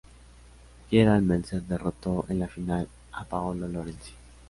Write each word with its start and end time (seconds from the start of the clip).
Gerald 0.89 1.27
Melzer 1.27 1.61
derrotó 1.61 2.25
en 2.27 2.39
la 2.39 2.47
final 2.47 2.89
a 3.11 3.23
Paolo 3.23 3.67
Lorenzi. 3.67 4.13